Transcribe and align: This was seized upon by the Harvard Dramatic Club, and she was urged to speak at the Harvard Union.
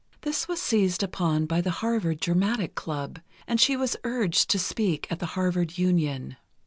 This 0.21 0.47
was 0.47 0.59
seized 0.59 1.03
upon 1.03 1.45
by 1.45 1.61
the 1.61 1.69
Harvard 1.69 2.19
Dramatic 2.19 2.73
Club, 2.73 3.19
and 3.45 3.61
she 3.61 3.77
was 3.77 3.95
urged 4.03 4.49
to 4.49 4.57
speak 4.57 5.05
at 5.11 5.19
the 5.19 5.27
Harvard 5.37 5.77
Union. 5.77 6.37